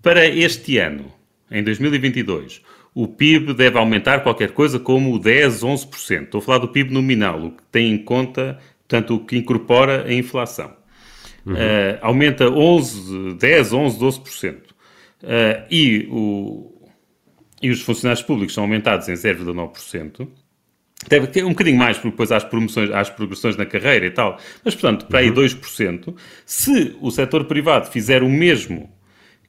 para 0.00 0.26
este 0.26 0.78
ano, 0.78 1.12
em 1.50 1.62
2022, 1.62 2.62
o 2.94 3.08
PIB 3.08 3.52
deve 3.54 3.76
aumentar 3.76 4.20
qualquer 4.20 4.52
coisa 4.52 4.78
como 4.78 5.18
10, 5.18 5.62
11%. 5.62 6.22
Estou 6.22 6.38
a 6.38 6.42
falar 6.42 6.58
do 6.58 6.68
PIB 6.68 6.92
nominal, 6.92 7.44
o 7.44 7.50
que 7.50 7.62
tem 7.70 7.92
em 7.92 7.98
conta, 7.98 8.58
portanto, 8.86 9.16
o 9.16 9.20
que 9.20 9.36
incorpora 9.36 10.06
a 10.06 10.12
inflação. 10.14 10.74
Uhum. 11.44 11.54
Uh, 11.54 11.98
aumenta 12.00 12.48
11, 12.48 13.34
10, 13.34 13.72
11, 13.72 13.98
12%. 13.98 14.56
Uh, 15.26 15.66
e, 15.68 16.06
o, 16.08 16.88
e 17.60 17.68
os 17.68 17.82
funcionários 17.82 18.24
públicos 18.24 18.54
são 18.54 18.62
aumentados 18.62 19.08
em 19.08 19.14
0,9%. 19.14 20.28
Deve 21.08 21.26
ter 21.26 21.44
um 21.44 21.50
bocadinho 21.50 21.76
mais, 21.76 21.96
porque 21.98 22.10
depois 22.10 22.30
há 22.30 22.36
as, 22.36 22.44
promoções, 22.44 22.90
as 22.90 23.10
progressões 23.10 23.56
na 23.56 23.66
carreira 23.66 24.06
e 24.06 24.10
tal. 24.10 24.38
Mas, 24.64 24.74
portanto, 24.74 25.06
para 25.06 25.18
aí 25.18 25.28
uhum. 25.28 25.34
2%. 25.34 26.14
Se 26.44 26.96
o 27.00 27.10
setor 27.10 27.44
privado 27.44 27.90
fizer 27.90 28.22
o 28.22 28.28
mesmo 28.28 28.88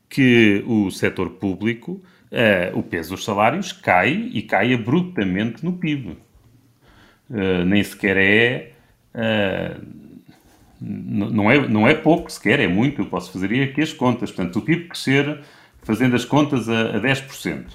que 0.10 0.64
o 0.66 0.90
setor 0.90 1.32
público, 1.32 2.02
uh, 2.32 2.78
o 2.78 2.82
peso 2.84 3.12
dos 3.12 3.24
salários 3.24 3.72
cai 3.72 4.30
e 4.34 4.42
cai 4.42 4.74
abruptamente 4.74 5.64
no 5.64 5.74
PIB. 5.74 6.18
Uh, 7.30 7.38
eh, 7.38 7.66
nem 7.66 7.84
sequer 7.84 8.18
é, 8.18 8.72
uh, 9.14 9.82
não 10.80 11.50
é. 11.52 11.68
Não 11.68 11.88
é 11.88 11.94
pouco 11.94 12.32
sequer, 12.32 12.60
é 12.60 12.68
muito. 12.68 13.02
Eu 13.02 13.08
posso 13.08 13.32
fazer 13.32 13.64
aqui 13.64 13.82
as 13.82 13.94
contas. 13.94 14.32
Portanto, 14.32 14.60
o 14.60 14.62
PIB 14.62 14.88
crescer, 14.88 15.40
fazendo 15.88 16.18
as 16.18 16.26
contas 16.26 16.68
a, 16.68 16.98
a 16.98 17.00
10%. 17.00 17.66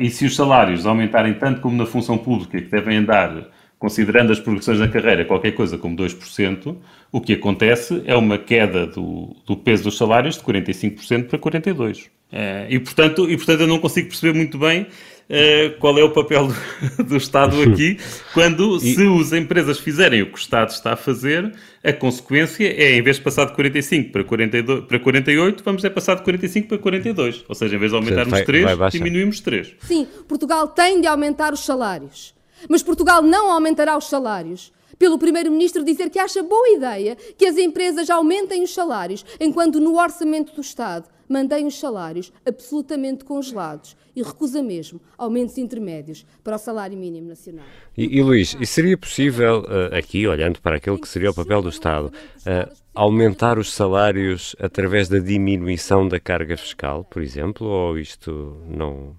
e 0.00 0.10
se 0.10 0.26
os 0.26 0.34
salários 0.34 0.84
aumentarem 0.84 1.34
tanto 1.34 1.60
como 1.60 1.76
na 1.76 1.86
função 1.86 2.18
pública, 2.18 2.60
que 2.60 2.68
devem 2.68 2.96
andar 2.96 3.46
considerando 3.78 4.32
as 4.32 4.40
progressões 4.40 4.80
na 4.80 4.88
carreira, 4.88 5.24
qualquer 5.24 5.52
coisa 5.52 5.78
como 5.78 5.96
2%, 5.96 6.76
o 7.12 7.20
que 7.20 7.32
acontece 7.32 8.02
é 8.04 8.14
uma 8.14 8.36
queda 8.36 8.86
do, 8.86 9.34
do 9.46 9.56
peso 9.56 9.84
dos 9.84 9.96
salários 9.96 10.36
de 10.36 10.42
45% 10.42 11.28
para 11.28 11.38
42%. 11.38 12.08
É, 12.32 12.66
e, 12.68 12.78
portanto, 12.78 13.28
e, 13.28 13.36
portanto, 13.36 13.60
eu 13.62 13.66
não 13.66 13.78
consigo 13.78 14.08
perceber 14.08 14.36
muito 14.36 14.58
bem 14.58 14.86
uh, 15.30 15.78
qual 15.78 15.96
é 15.98 16.02
o 16.02 16.10
papel 16.10 16.48
do, 16.48 17.04
do 17.04 17.16
Estado 17.16 17.60
aqui, 17.62 17.98
quando, 18.34 18.76
e... 18.76 18.94
se 18.94 19.06
as 19.06 19.32
empresas 19.32 19.78
fizerem 19.78 20.22
o 20.22 20.26
que 20.26 20.34
o 20.34 20.38
Estado 20.38 20.70
está 20.70 20.92
a 20.94 20.96
fazer, 20.96 21.54
a 21.82 21.92
consequência 21.92 22.64
é, 22.64 22.96
em 22.96 23.02
vez 23.02 23.16
de 23.16 23.22
passar 23.22 23.46
de 23.46 23.54
45 23.54 24.12
para, 24.12 24.24
42, 24.24 24.84
para 24.84 24.98
48, 24.98 25.64
vamos 25.64 25.84
é 25.84 25.90
passar 25.90 26.16
de 26.16 26.22
45 26.22 26.68
para 26.68 26.78
42. 26.78 27.44
Ou 27.48 27.54
seja, 27.54 27.76
em 27.76 27.78
vez 27.78 27.92
de 27.92 27.96
aumentarmos 27.96 28.30
vai, 28.30 28.44
3, 28.44 28.76
vai 28.76 28.90
diminuímos 28.90 29.40
3. 29.40 29.74
Sim, 29.86 30.06
Portugal 30.28 30.68
tem 30.68 31.00
de 31.00 31.06
aumentar 31.06 31.52
os 31.52 31.60
salários. 31.60 32.34
Mas 32.68 32.82
Portugal 32.82 33.22
não 33.22 33.50
aumentará 33.50 33.96
os 33.96 34.08
salários. 34.08 34.72
Pelo 34.98 35.18
Primeiro-Ministro 35.18 35.82
dizer 35.82 36.10
que 36.10 36.18
acha 36.18 36.42
boa 36.42 36.68
ideia 36.68 37.16
que 37.38 37.46
as 37.46 37.56
empresas 37.56 38.10
aumentem 38.10 38.62
os 38.62 38.74
salários, 38.74 39.24
enquanto 39.40 39.80
no 39.80 39.98
orçamento 39.98 40.54
do 40.54 40.60
Estado 40.60 41.06
mantém 41.30 41.64
os 41.64 41.78
salários 41.78 42.32
absolutamente 42.44 43.24
congelados 43.24 43.96
e 44.16 44.22
recusa 44.22 44.60
mesmo 44.60 45.00
aumentos 45.16 45.56
intermédios 45.56 46.26
para 46.42 46.56
o 46.56 46.58
salário 46.58 46.98
mínimo 46.98 47.28
nacional. 47.28 47.64
E, 47.96 48.18
e 48.18 48.22
Luís, 48.22 48.56
e 48.60 48.66
seria 48.66 48.98
possível, 48.98 49.60
uh, 49.62 49.96
aqui, 49.96 50.26
olhando 50.26 50.60
para 50.60 50.76
aquilo 50.76 50.98
que 50.98 51.08
seria 51.08 51.30
o 51.30 51.34
papel 51.34 51.62
do 51.62 51.68
Estado, 51.68 52.06
uh, 52.08 52.74
aumentar 52.92 53.58
os 53.58 53.72
salários 53.72 54.56
através 54.58 55.08
da 55.08 55.20
diminuição 55.20 56.08
da 56.08 56.18
carga 56.18 56.56
fiscal, 56.56 57.04
por 57.04 57.22
exemplo, 57.22 57.66
ou 57.66 57.96
isto 57.96 58.60
não, 58.68 59.16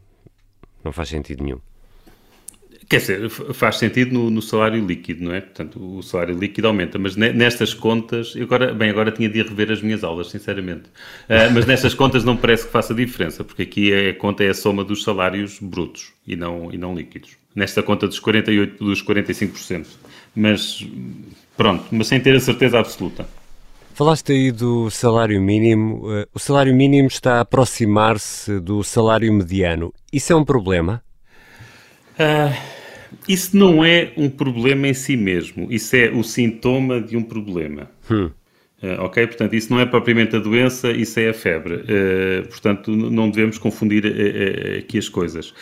não 0.84 0.92
faz 0.92 1.08
sentido 1.08 1.44
nenhum? 1.44 1.62
Quer 2.92 2.98
dizer, 2.98 3.30
faz 3.30 3.78
sentido 3.78 4.14
no, 4.14 4.30
no, 4.30 4.42
salário 4.42 4.86
líquido, 4.86 5.24
não 5.24 5.34
é? 5.34 5.40
Portanto, 5.40 5.80
o 5.80 6.04
salário 6.04 6.38
líquido 6.38 6.68
aumenta, 6.68 7.00
mas 7.00 7.16
nestas 7.16 7.74
contas, 7.74 8.34
agora, 8.36 8.74
bem, 8.74 8.90
agora 8.90 9.14
tinha 9.14 9.30
de 9.30 9.40
ir 9.40 9.48
rever 9.48 9.72
as 9.72 9.82
minhas 9.82 10.04
aulas, 10.04 10.30
sinceramente. 10.30 10.90
Uh, 11.30 11.48
mas 11.54 11.66
nestas 11.66 11.94
contas 11.94 12.26
não 12.26 12.36
parece 12.36 12.66
que 12.66 12.72
faça 12.74 12.94
diferença, 12.94 13.46
porque 13.46 13.62
aqui 13.62 13.94
a 14.10 14.14
conta 14.16 14.44
é 14.44 14.50
a 14.50 14.54
soma 14.54 14.84
dos 14.84 15.06
salários 15.06 15.58
brutos 15.62 16.12
e 16.28 16.36
não, 16.36 16.70
e 16.70 16.78
não 16.78 16.94
líquidos. 16.94 17.38
Nesta 17.56 17.82
conta 17.82 18.10
dos 18.10 18.20
48, 18.20 18.84
dos 18.84 19.02
45%. 19.02 19.88
Mas, 20.36 20.86
pronto, 21.56 21.86
mas 21.92 22.08
sem 22.08 22.20
ter 22.20 22.36
a 22.36 22.42
certeza 22.42 22.78
absoluta. 22.78 23.26
Falaste 23.94 24.34
aí 24.34 24.52
do 24.52 24.90
salário 24.90 25.42
mínimo. 25.42 26.10
Uh, 26.10 26.28
o 26.34 26.40
salário 26.40 26.76
mínimo 26.76 27.08
está 27.08 27.36
a 27.36 27.40
aproximar-se 27.40 28.60
do 28.60 28.84
salário 28.84 29.32
mediano. 29.32 29.94
Isso 30.12 30.34
é 30.34 30.36
um 30.36 30.44
problema? 30.44 31.02
Uh 32.20 32.81
isso 33.28 33.56
não 33.58 33.84
é 33.84 34.12
um 34.18 34.30
problema 34.30 34.88
em 34.88 34.94
si 34.94 35.16
mesmo, 35.16 35.68
isso 35.70 35.96
é 35.96 36.10
o 36.10 36.24
sintoma 36.24 37.02
de 37.02 37.16
um 37.18 37.24
problema. 37.24 37.90
Hum. 38.10 38.32
Uh, 38.82 39.00
ok? 39.02 39.28
Portanto, 39.28 39.56
isso 39.56 39.72
não 39.72 39.80
é 39.80 39.86
propriamente 39.86 40.36
a 40.36 40.40
doença, 40.40 40.92
isso 40.92 41.20
é 41.20 41.30
a 41.30 41.34
febre. 41.34 41.76
Uh, 41.76 42.48
portanto, 42.48 42.92
não 42.92 43.30
devemos 43.30 43.60
confundir 43.60 44.04
uh, 44.06 44.80
aqui 44.80 44.98
as 44.98 45.08
coisas. 45.08 45.54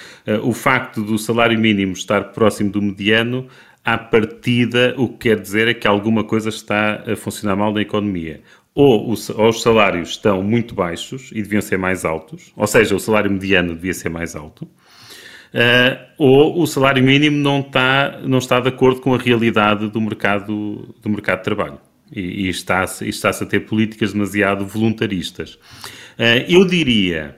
o 0.41 0.53
facto 0.53 1.03
do 1.03 1.18
salário 1.18 1.60
mínimo 1.60 1.94
estar 1.94 2.32
próximo 2.32 2.72
do 2.72 2.82
mediano, 2.82 3.48
à 3.84 3.98
partida, 3.98 4.94
o 4.98 5.10
que 5.10 5.29
quer 5.29 5.39
dizer 5.39 5.68
é 5.68 5.74
que 5.74 5.88
alguma 5.88 6.24
coisa 6.24 6.50
está 6.50 7.03
a 7.06 7.15
funcionar 7.15 7.56
mal 7.58 7.74
na 7.74 7.82
economia. 7.82 8.41
Ou 8.74 9.12
os, 9.12 9.29
ou 9.29 9.50
os 9.50 9.62
salários 9.62 10.12
estão 10.12 10.41
muito 10.41 10.74
baixos 10.74 11.32
e 11.34 11.41
deviam 11.41 11.62
ser 11.62 11.77
mais 11.77 12.06
altos, 12.06 12.53
ou 12.56 12.68
seja, 12.68 12.96
o 12.96 13.00
salário 13.00 13.29
mediano 13.29 13.75
devia 13.75 13.94
ser 13.94 14.10
mais 14.10 14.36
alto, 14.36 14.68
ou 16.18 16.62
o 16.62 16.68
salário 16.68 17.03
mínimo 17.03 17.38
não 17.38 17.62
está, 17.62 18.20
não 18.24 18.38
está 18.38 18.60
de 18.60 18.70
acordo 18.70 19.01
com 19.01 19.13
a 19.13 19.18
realidade 19.18 19.89
do 19.89 20.00
mercado, 20.00 20.96
do 21.01 21.10
mercado 21.10 21.39
de 21.39 21.44
trabalho. 21.44 21.79
E, 22.12 22.46
e 22.46 22.50
está-se 22.50 23.08
está 23.08 23.29
a 23.29 23.46
ter 23.46 23.62
políticas 23.62 24.13
demasiado 24.13 24.65
voluntaristas. 24.65 25.56
Uh, 26.18 26.46
eu 26.48 26.65
diria, 26.65 27.36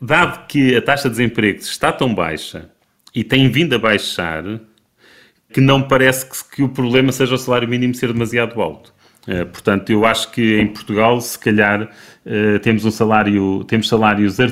dado 0.00 0.46
que 0.46 0.76
a 0.76 0.82
taxa 0.82 1.08
de 1.08 1.16
desemprego 1.16 1.58
está 1.58 1.92
tão 1.92 2.14
baixa 2.14 2.70
e 3.14 3.22
tem 3.24 3.48
vindo 3.50 3.74
a 3.74 3.78
baixar, 3.78 4.44
que 5.52 5.60
não 5.60 5.82
parece 5.82 6.28
que, 6.28 6.56
que 6.56 6.62
o 6.62 6.68
problema 6.68 7.12
seja 7.12 7.34
o 7.34 7.38
salário 7.38 7.68
mínimo 7.68 7.94
ser 7.94 8.12
demasiado 8.12 8.60
alto. 8.60 8.93
Uh, 9.26 9.46
portanto, 9.46 9.90
eu 9.90 10.04
acho 10.04 10.30
que 10.30 10.60
em 10.60 10.66
Portugal, 10.66 11.18
se 11.20 11.38
calhar, 11.38 11.82
uh, 11.82 12.58
temos 12.60 12.84
um 12.84 12.90
salário, 12.90 13.64
temos 13.64 13.88
salários 13.88 14.38
uh, 14.38 14.44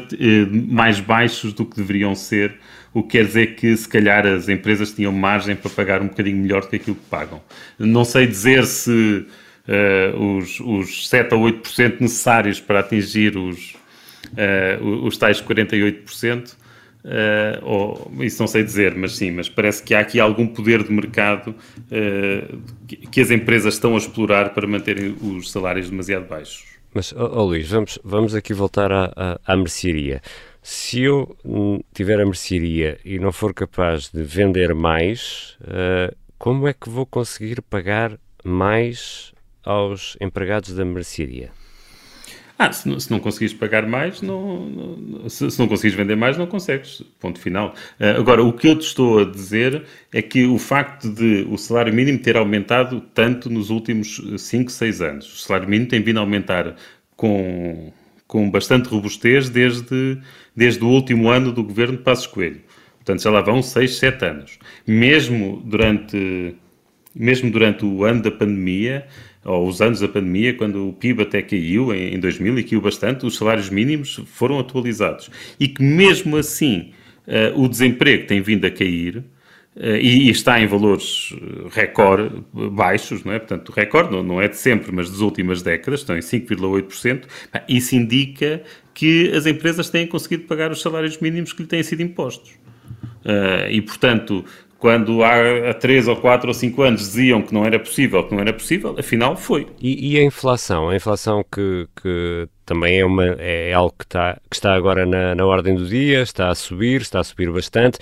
mais 0.50 0.98
baixos 0.98 1.52
do 1.52 1.66
que 1.66 1.76
deveriam 1.76 2.14
ser, 2.14 2.54
o 2.94 3.02
que 3.02 3.18
quer 3.18 3.26
dizer 3.26 3.54
que, 3.54 3.76
se 3.76 3.88
calhar, 3.88 4.26
as 4.26 4.48
empresas 4.48 4.92
tinham 4.92 5.12
margem 5.12 5.54
para 5.54 5.70
pagar 5.70 6.00
um 6.00 6.08
bocadinho 6.08 6.38
melhor 6.38 6.62
do 6.62 6.68
que 6.68 6.76
aquilo 6.76 6.96
que 6.96 7.06
pagam. 7.08 7.40
Não 7.78 8.04
sei 8.04 8.26
dizer 8.26 8.66
se 8.66 9.24
os, 10.18 10.60
os 10.60 11.08
7 11.08 11.34
ou 11.34 11.44
8% 11.44 12.00
necessários 12.00 12.60
para 12.60 12.80
atingir 12.80 13.34
os, 13.38 13.74
os 15.02 15.16
tais 15.16 15.40
48%, 15.40 16.54
Uh, 17.04 17.58
ou, 17.62 18.12
isso 18.20 18.40
não 18.40 18.46
sei 18.46 18.62
dizer, 18.62 18.94
mas 18.94 19.16
sim, 19.16 19.32
mas 19.32 19.48
parece 19.48 19.82
que 19.82 19.92
há 19.92 20.00
aqui 20.00 20.20
algum 20.20 20.46
poder 20.46 20.84
de 20.84 20.92
mercado 20.92 21.48
uh, 21.50 22.58
que, 22.86 23.20
as 23.20 23.30
empresas 23.30 23.74
estão 23.74 23.94
a 23.94 23.98
explorar 23.98 24.54
para 24.54 24.68
manterem 24.68 25.16
os 25.20 25.50
salários 25.50 25.90
demasiado 25.90 26.28
baixos. 26.28 26.64
Mas, 26.94 27.12
oh, 27.12 27.30
oh 27.32 27.44
Luís, 27.44 27.68
vamos, 27.68 27.98
vamos 28.04 28.34
aqui 28.34 28.54
voltar 28.54 28.92
à, 28.92 29.12
à, 29.16 29.40
à 29.44 29.56
mercearia. 29.56 30.22
Se 30.62 31.02
eu 31.02 31.36
tiver 31.92 32.20
a 32.20 32.24
mercearia 32.24 32.98
e 33.04 33.18
não 33.18 33.32
for 33.32 33.52
capaz 33.52 34.08
de 34.08 34.22
vender 34.22 34.72
mais, 34.72 35.58
uh, 35.62 36.14
como 36.38 36.68
é 36.68 36.72
que 36.72 36.88
vou 36.88 37.04
conseguir 37.04 37.60
pagar 37.62 38.16
mais 38.44 39.32
aos 39.64 40.16
empregados 40.20 40.72
da 40.74 40.84
mercearia? 40.84 41.50
Ah, 42.58 42.72
se 42.72 42.88
não, 42.88 43.00
se 43.00 43.10
não 43.10 43.18
conseguires 43.18 43.54
pagar 43.54 43.86
mais, 43.86 44.20
não, 44.20 44.66
não 44.66 45.28
se, 45.28 45.50
se, 45.50 45.58
não 45.58 45.66
conseguires 45.66 45.96
vender 45.96 46.16
mais, 46.16 46.36
não 46.38 46.46
consegues. 46.46 47.02
Ponto 47.18 47.40
final. 47.40 47.74
Uh, 47.98 48.18
agora, 48.18 48.42
o 48.42 48.52
que 48.52 48.68
eu 48.68 48.78
te 48.78 48.86
estou 48.86 49.20
a 49.20 49.24
dizer 49.24 49.84
é 50.12 50.22
que 50.22 50.44
o 50.44 50.58
facto 50.58 51.08
de 51.10 51.46
o 51.50 51.56
salário 51.56 51.92
mínimo 51.92 52.18
ter 52.18 52.36
aumentado 52.36 53.00
tanto 53.14 53.50
nos 53.50 53.70
últimos 53.70 54.22
5, 54.36 54.70
6 54.70 55.02
anos, 55.02 55.34
o 55.34 55.38
salário 55.38 55.68
mínimo 55.68 55.88
tem 55.88 56.02
vindo 56.02 56.18
a 56.18 56.20
aumentar 56.20 56.76
com, 57.16 57.92
com 58.26 58.50
bastante 58.50 58.88
robustez 58.88 59.48
desde, 59.48 60.18
desde 60.54 60.84
o 60.84 60.88
último 60.88 61.28
ano 61.28 61.52
do 61.52 61.64
governo 61.64 61.96
de 61.96 62.02
Passos 62.02 62.26
Coelho. 62.26 62.60
Portanto, 62.96 63.22
já 63.22 63.30
lá 63.30 63.40
vão 63.40 63.62
6, 63.62 63.96
7 63.98 64.24
anos. 64.24 64.58
Mesmo 64.86 65.60
durante, 65.64 66.54
mesmo 67.14 67.50
durante 67.50 67.84
o 67.84 68.04
ano 68.04 68.22
da 68.22 68.30
pandemia, 68.30 69.06
ou 69.44 69.66
os 69.66 69.80
anos 69.80 70.00
da 70.00 70.08
pandemia, 70.08 70.54
quando 70.54 70.88
o 70.88 70.92
PIB 70.92 71.22
até 71.22 71.42
caiu 71.42 71.94
em, 71.94 72.18
2000 72.18 72.58
e 72.58 72.64
caiu 72.64 72.80
bastante, 72.80 73.26
os 73.26 73.36
salários 73.36 73.70
mínimos 73.70 74.20
foram 74.26 74.58
atualizados. 74.58 75.30
E 75.58 75.66
que 75.66 75.82
mesmo 75.82 76.36
assim 76.36 76.92
uh, 77.26 77.60
o 77.60 77.68
desemprego 77.68 78.26
tem 78.26 78.40
vindo 78.40 78.64
a 78.64 78.70
cair 78.70 79.18
uh, 79.18 79.96
e, 80.00 80.28
e, 80.28 80.30
está 80.30 80.60
em 80.60 80.66
valores 80.66 81.34
eh, 81.34 81.68
recorde 81.70 82.42
baixos, 82.52 83.24
não 83.24 83.32
é? 83.32 83.38
Portanto, 83.40 83.72
recorde 83.72 84.12
não, 84.12 84.22
não 84.22 84.40
é 84.40 84.46
de 84.46 84.56
sempre, 84.56 84.92
mas 84.92 85.10
das 85.10 85.18
últimas 85.18 85.60
décadas, 85.60 86.00
estão 86.00 86.16
em 86.16 86.20
5,8%. 86.20 87.24
Isso 87.68 87.96
indica 87.96 88.62
que 88.94 89.32
as 89.32 89.46
empresas 89.46 89.90
têm 89.90 90.06
conseguido 90.06 90.44
pagar 90.44 90.70
os 90.70 90.80
salários 90.80 91.18
mínimos 91.18 91.52
que 91.52 91.62
lhe 91.62 91.68
têm 91.68 91.82
sido 91.82 92.00
impostos. 92.00 92.50
Uh, 93.24 93.70
e, 93.70 93.80
portanto, 93.80 94.44
quando 94.82 95.22
há, 95.22 95.72
3 95.74 96.08
ou 96.08 96.16
4 96.16 96.48
ou 96.48 96.52
5 96.52 96.82
anos 96.82 97.00
diziam 97.02 97.40
que 97.40 97.54
não 97.54 97.64
era 97.64 97.78
possível, 97.78 98.24
que 98.24 98.34
não 98.34 98.40
era 98.40 98.52
possível, 98.52 98.96
afinal 98.98 99.36
foi. 99.36 99.68
E, 99.80 100.10
e 100.14 100.18
a 100.18 100.24
inflação? 100.24 100.88
A 100.88 100.96
inflação 100.96 101.44
que, 101.44 101.86
que 102.02 102.48
também 102.66 102.98
é, 102.98 103.04
uma, 103.04 103.24
é 103.38 103.72
algo 103.72 103.94
que 103.96 104.02
está, 104.02 104.40
que 104.50 104.56
está 104.56 104.74
agora 104.74 105.06
na, 105.06 105.36
na 105.36 105.46
ordem 105.46 105.76
do 105.76 105.86
dia, 105.86 106.22
está 106.22 106.48
a 106.48 106.54
subir, 106.56 107.00
está 107.00 107.20
a 107.20 107.22
subir 107.22 107.48
bastante. 107.52 108.00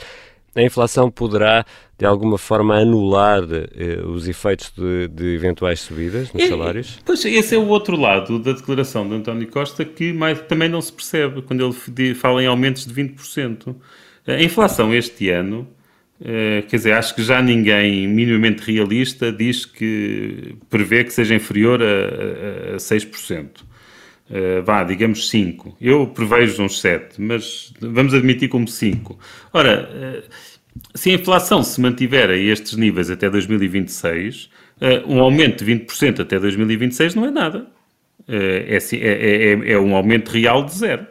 A 0.56 0.62
inflação 0.62 1.10
poderá, 1.10 1.66
de 1.98 2.06
alguma 2.06 2.38
forma, 2.38 2.76
anular 2.76 3.42
eh, 3.52 4.00
os 4.06 4.26
efeitos 4.26 4.72
de, 4.74 5.06
de, 5.08 5.34
eventuais 5.34 5.80
subidas 5.80 6.32
nos 6.32 6.44
é, 6.44 6.48
salários? 6.48 6.98
Pois, 7.04 7.22
esse 7.26 7.54
é 7.54 7.58
o 7.58 7.68
outro 7.68 7.94
lado 7.94 8.38
da 8.38 8.52
declaração 8.52 9.06
de 9.06 9.16
António 9.16 9.46
Costa 9.48 9.84
que 9.84 10.14
mais, 10.14 10.40
também 10.40 10.70
não 10.70 10.80
se 10.80 10.94
percebe 10.94 11.42
quando 11.42 11.62
ele 11.62 12.14
fala 12.14 12.42
em 12.42 12.46
aumentos 12.46 12.86
de 12.86 12.94
20%. 12.94 13.76
A 14.26 14.42
inflação 14.42 14.94
este 14.94 15.28
ano 15.28 15.68
Uh, 16.20 16.66
quer 16.68 16.76
dizer, 16.76 16.92
acho 16.92 17.14
que 17.14 17.22
já 17.22 17.40
ninguém 17.40 18.06
minimamente 18.06 18.62
realista 18.62 19.32
diz 19.32 19.64
que 19.64 20.54
prevê 20.68 21.02
que 21.02 21.12
seja 21.12 21.34
inferior 21.34 21.80
a, 21.82 22.72
a, 22.72 22.74
a 22.74 22.76
6%. 22.76 23.62
Uh, 24.28 24.62
vá, 24.62 24.84
digamos 24.84 25.30
5. 25.30 25.78
Eu 25.80 26.06
prevejo 26.08 26.62
uns 26.62 26.78
7, 26.80 27.20
mas 27.20 27.72
vamos 27.80 28.12
admitir 28.12 28.48
como 28.48 28.68
5. 28.68 29.18
Ora, 29.52 29.88
uh, 29.90 30.30
se 30.94 31.10
a 31.10 31.14
inflação 31.14 31.62
se 31.62 31.80
mantiver 31.80 32.28
a 32.28 32.36
estes 32.36 32.76
níveis 32.76 33.10
até 33.10 33.30
2026, 33.30 34.44
uh, 34.44 35.12
um 35.12 35.20
aumento 35.20 35.64
de 35.64 35.72
20% 35.72 36.20
até 36.20 36.38
2026 36.38 37.14
não 37.14 37.24
é 37.24 37.30
nada. 37.30 37.66
É, 38.28 38.76
é, 38.76 38.98
é, 38.98 39.72
é 39.72 39.78
um 39.78 39.96
aumento 39.96 40.28
real 40.28 40.64
de 40.64 40.74
zero 40.74 41.06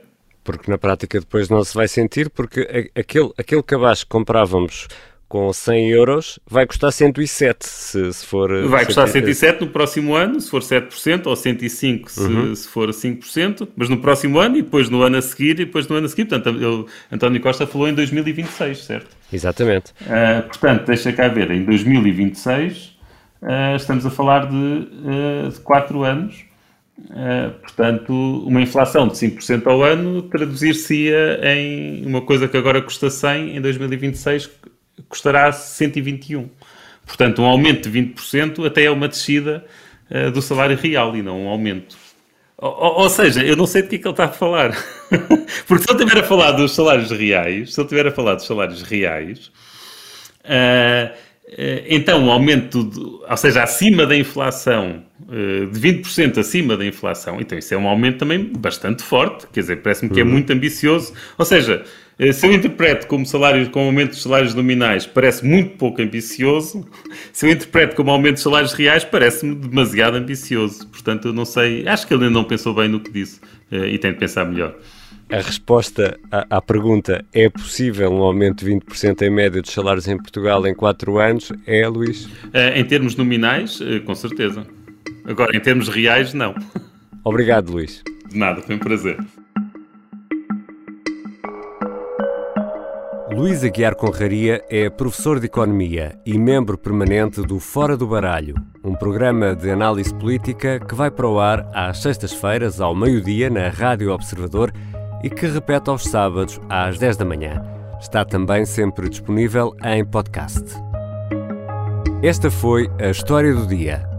porque 0.50 0.72
na 0.72 0.79
prática 0.79 1.20
depois 1.20 1.48
não 1.48 1.63
se 1.63 1.75
vai 1.75 1.88
sentir, 1.88 2.27
porque 2.27 2.89
aquele, 2.96 3.29
aquele 3.38 3.62
cabaz 3.62 4.03
que 4.03 4.10
comprávamos 4.10 4.88
com 5.27 5.53
100 5.53 5.89
euros 5.91 6.39
vai 6.50 6.65
custar 6.65 6.91
107 6.91 7.68
se, 7.68 8.13
se 8.13 8.25
for... 8.25 8.50
Vai 8.68 8.84
custar 8.84 9.08
107 9.08 9.62
no 9.62 9.68
próximo 9.68 10.15
ano, 10.15 10.41
se 10.41 10.50
for 10.50 10.63
7%, 10.63 11.27
ou 11.27 11.36
105 11.36 12.12
se, 12.12 12.20
uhum. 12.20 12.56
se 12.56 12.68
for 12.68 12.89
5%, 12.89 13.68
mas 13.77 13.89
no 13.89 13.98
próximo 13.98 14.39
ano 14.39 14.58
e 14.58 14.63
depois 14.63 14.89
no 14.89 15.03
ano 15.03 15.18
a 15.18 15.22
seguir 15.22 15.51
e 15.51 15.65
depois 15.65 15.88
no 15.88 15.98
ano 15.98 16.08
a 16.08 16.10
seguir. 16.10 16.25
Portanto, 16.25 16.58
ele, 16.58 16.86
António 17.12 17.39
Costa 17.41 17.68
falou 17.68 17.88
em 17.88 17.94
2026, 17.94 18.86
certo? 18.86 19.15
Exatamente. 19.32 19.91
Uh, 20.01 20.48
portanto, 20.48 20.88
deixa 20.88 21.13
cá 21.13 21.27
ver, 21.27 21.51
em 21.51 21.63
2026 21.63 22.98
uh, 23.44 23.75
estamos 23.75 24.03
a 24.03 24.10
falar 24.10 24.48
de, 24.48 24.56
uh, 24.56 25.48
de 25.48 25.60
4 25.60 26.03
anos 26.03 26.49
Uh, 27.06 27.51
portanto, 27.62 28.13
uma 28.46 28.62
inflação 28.62 29.08
de 29.08 29.13
5% 29.13 29.65
ao 29.68 29.82
ano 29.82 30.22
traduzir-se-ia 30.24 31.39
em 31.44 32.06
uma 32.06 32.22
coisa 32.22 32.48
que 32.48 32.58
agora 32.58 32.82
custa 32.82 33.10
100, 33.10 33.58
em 33.58 33.62
2026 33.62 34.50
custará 35.08 35.51
121. 35.51 36.50
Portanto, 37.06 37.41
um 37.41 37.46
aumento 37.46 37.89
de 37.89 38.00
20% 38.00 38.65
até 38.65 38.84
é 38.84 38.91
uma 38.91 39.08
descida 39.08 39.65
uh, 40.12 40.29
do 40.32 40.41
salário 40.41 40.77
real 40.77 41.15
e 41.15 41.22
não 41.22 41.46
um 41.46 41.48
aumento. 41.48 41.98
Ou, 42.58 43.00
ou, 43.00 43.10
seja, 43.10 43.41
eu 43.44 43.56
não 43.56 43.65
sei 43.65 43.84
de 43.84 43.88
que 43.88 43.96
é 43.96 44.00
que 44.00 44.08
ele 44.08 44.13
está 44.13 44.25
a 44.25 44.29
falar. 44.29 44.72
Porque 45.65 45.84
se 45.84 45.91
ele 45.91 46.03
estiver 46.03 46.20
a 46.20 46.27
falar 46.27 46.51
dos 46.51 46.75
salários 46.75 47.10
reais, 47.10 47.74
se 47.74 47.79
ele 47.79 47.86
estiver 47.86 48.08
a 48.08 48.12
falar 48.12 48.36
dos 48.36 48.46
salários 48.46 48.82
reais, 48.82 49.50
uh, 50.44 51.15
então 51.88 52.25
um 52.25 52.32
aumento, 52.32 52.84
de, 52.84 53.00
ou 53.00 53.38
seja, 53.38 53.63
acima 53.63 54.06
da 54.06 54.15
inflação 54.15 55.03
eh, 55.32 55.65
de 55.65 55.79
20% 55.79 56.39
acima 56.39 56.75
da 56.75 56.86
inflação, 56.86 57.39
então 57.39 57.58
isso 57.58 57.74
é 57.74 57.77
um 57.77 57.88
aumento 57.88 58.18
também 58.20 58.51
bastante 58.58 59.03
forte, 59.03 59.46
quer 59.51 59.60
dizer, 59.60 59.75
parece-me 59.77 60.10
que 60.10 60.20
é 60.20 60.24
uhum. 60.24 60.29
muito 60.29 60.51
ambicioso. 60.51 61.13
Ou 61.38 61.46
seja, 61.46 61.84
eh, 62.18 62.32
se 62.32 62.48
eu 62.48 62.53
interpreto 62.53 63.06
como 63.06 63.25
salário, 63.25 63.70
com 63.70 63.82
aumento 63.82 64.12
dos 64.12 64.24
salários 64.24 64.56
nominais, 64.56 65.06
parece 65.06 65.46
muito 65.46 65.77
pouco 65.77 66.01
ambicioso. 66.01 66.88
Se 67.32 67.46
eu 67.46 67.51
interpreto 67.51 67.96
como 67.96 68.10
aumento 68.12 68.36
dos 68.36 68.44
salários 68.44 68.74
reais, 68.74 69.03
parece-me 69.03 69.56
demasiado 69.56 70.15
ambicioso. 70.15 70.88
Portanto, 70.88 71.27
eu 71.27 71.34
não 71.34 71.46
sei, 71.46 71.88
acho 71.88 72.08
que 72.08 72.13
ele 72.13 72.24
ainda 72.24 72.34
não 72.34 72.44
pensou 72.44 72.74
bem 72.74 72.88
no 72.88 73.00
que 73.00 73.12
disse 73.12 73.39
eh, 73.72 73.89
e 73.89 74.00
tem 74.00 74.12
de 74.12 74.18
pensar 74.18 74.46
melhor. 74.46 74.75
A 75.31 75.38
resposta 75.38 76.19
à, 76.31 76.57
à, 76.57 76.62
pergunta 76.62 77.24
é 77.31 77.48
possível 77.50 78.12
um 78.12 78.24
aumento 78.24 78.65
de 78.65 78.71
20% 78.71 79.21
em 79.21 79.29
média 79.29 79.62
dos 79.62 79.71
salários 79.71 80.07
em 80.07 80.17
Portugal 80.17 80.65
em 80.65 80.74
4 80.74 81.19
anos? 81.19 81.51
É, 81.67 81.88
Luís? 81.88 82.27
em 82.75 82.83
termos 82.83 83.15
nominais, 83.15 83.79
com 84.05 84.15
certeza. 84.15 84.65
Agora, 85.25 85.55
em 85.55 85.59
termos 85.59 85.87
reais, 85.87 86.33
não. 86.33 86.55
Obrigado, 87.24 87.72
Luís. 87.72 88.01
De 88.27 88.37
nada, 88.37 88.61
foi 88.63 88.75
um 88.75 88.79
prazer. 88.79 89.18
Luís 93.31 93.63
Aguiar 93.63 93.96
Conraria 93.96 94.63
é 94.68 94.89
professor 94.89 95.39
de 95.39 95.46
Economia 95.46 96.20
e 96.25 96.37
membro 96.37 96.75
permanente 96.75 97.42
do 97.42 97.59
Fora 97.59 97.96
do 97.96 98.07
Baralho, 98.07 98.55
um 98.83 98.96
programa 98.96 99.55
de 99.55 99.70
análise 99.70 100.13
política 100.13 100.79
que 100.79 100.96
vai 100.96 101.11
para 101.11 101.27
o 101.27 101.39
ar 101.39 101.70
às 101.72 102.00
sextas-feiras, 102.00 102.81
ao 102.81 102.96
meio-dia, 102.96 103.50
na 103.50 103.70
Rádio 103.70 104.11
Observador 104.11 104.74
e 105.24 105.29
que 105.29 105.48
repete 105.48 105.90
aos 105.90 106.03
sábados, 106.03 106.60
às 106.70 106.98
10 106.98 107.18
da 107.18 107.25
manhã. 107.25 107.64
Está 108.00 108.24
também 108.24 108.66
sempre 108.66 109.10
disponível 109.10 109.75
em 109.84 110.05
podcast. 110.05 110.64
Esta 112.24 112.50
foi 112.50 112.90
a 113.00 113.10
história 113.10 113.53
do 113.53 113.68
dia 113.68 114.10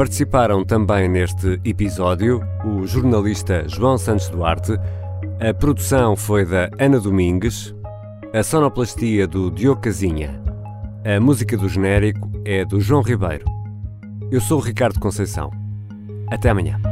Participaram 0.00 0.64
também 0.64 1.10
neste 1.10 1.60
episódio 1.62 2.40
o 2.64 2.86
jornalista 2.86 3.68
João 3.68 3.98
Santos 3.98 4.30
Duarte, 4.30 4.72
a 5.38 5.52
produção 5.52 6.16
foi 6.16 6.46
da 6.46 6.70
Ana 6.78 6.98
Domingues, 6.98 7.74
a 8.32 8.42
sonoplastia 8.42 9.26
do 9.26 9.50
Diogo 9.50 9.82
Casinha, 9.82 10.42
a 11.04 11.20
música 11.20 11.54
do 11.54 11.68
genérico 11.68 12.30
é 12.46 12.64
do 12.64 12.80
João 12.80 13.02
Ribeiro. 13.02 13.44
Eu 14.30 14.40
sou 14.40 14.58
o 14.58 14.62
Ricardo 14.62 14.98
Conceição. 14.98 15.50
Até 16.30 16.48
amanhã. 16.48 16.89